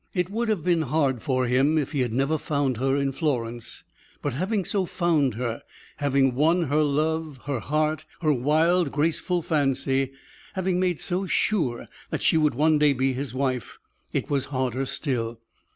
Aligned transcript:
It 0.15 0.31
would 0.31 0.49
have 0.49 0.63
been 0.63 0.81
hard 0.81 1.21
for 1.21 1.45
him 1.45 1.77
if 1.77 1.91
he 1.91 1.99
had 1.99 2.11
never 2.11 2.39
found 2.39 2.77
her 2.77 2.95
in 2.97 3.11
Florence; 3.11 3.83
but 4.23 4.33
having 4.33 4.65
so 4.65 4.87
found 4.87 5.35
her, 5.35 5.61
having 5.97 6.33
won 6.33 6.63
her 6.63 6.81
love, 6.81 7.39
her 7.45 7.59
heart, 7.59 8.05
her 8.21 8.33
wild, 8.33 8.91
graceful 8.91 9.43
fancy, 9.43 10.13
having 10.53 10.79
made 10.79 10.99
so 10.99 11.27
sure 11.27 11.87
that 12.09 12.23
she 12.23 12.35
would 12.35 12.55
one 12.55 12.79
day 12.79 12.93
be 12.93 13.13
his 13.13 13.35
wife, 13.35 13.77
it 14.11 14.27
was 14.27 14.45
harder 14.45 14.87
still. 14.87 15.39